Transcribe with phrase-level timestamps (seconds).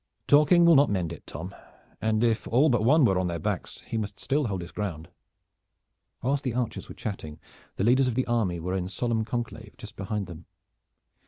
[0.25, 1.53] "Talking will not mend it, Tom,
[2.01, 5.09] and if all but one were on their backs he must still hold his ground."
[6.23, 7.39] Whilst the archers were chatting,
[7.75, 10.45] the leaders of the army were in solemn conclave just behind them.